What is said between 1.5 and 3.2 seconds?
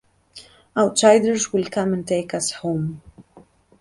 will come and take us home.